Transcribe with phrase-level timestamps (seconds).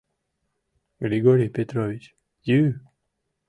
[1.05, 2.03] Григорий Петрович,
[2.47, 2.61] йӱ!..